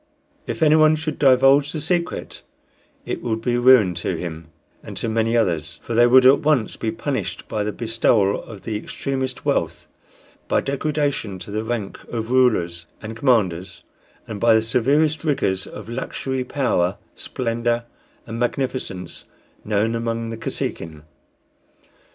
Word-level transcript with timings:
If 0.47 0.63
anyone 0.63 0.95
should 0.95 1.19
divulge 1.19 1.71
the 1.71 1.79
secret, 1.79 2.41
it 3.05 3.21
would 3.21 3.39
be 3.39 3.55
ruin 3.59 3.93
to 4.01 4.15
him 4.15 4.47
and 4.81 4.97
to 4.97 5.07
many 5.07 5.37
others; 5.37 5.79
for 5.83 5.93
they 5.93 6.07
would 6.07 6.25
at 6.25 6.39
once 6.39 6.75
be 6.75 6.89
punished 6.89 7.47
by 7.47 7.63
the 7.63 7.71
bestowal 7.71 8.41
of 8.41 8.63
the 8.63 8.75
extremest 8.77 9.45
wealth, 9.45 9.85
by 10.47 10.59
degradation 10.61 11.37
to 11.37 11.51
the 11.51 11.63
rank 11.63 11.99
of 12.09 12.31
rulers 12.31 12.87
and 12.99 13.15
commanders, 13.15 13.83
and 14.27 14.39
by 14.39 14.55
the 14.55 14.63
severest 14.63 15.23
rigors 15.23 15.67
of 15.67 15.87
luxury, 15.87 16.43
power, 16.43 16.97
splendor, 17.13 17.83
and 18.25 18.39
magnificence 18.39 19.25
known 19.63 19.93
among 19.93 20.31
the 20.31 20.37
Kosekin. 20.37 21.03